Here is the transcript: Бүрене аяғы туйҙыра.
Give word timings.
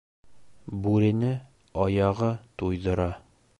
Бүрене 0.85 1.29
аяғы 1.85 2.33
туйҙыра. 2.63 3.09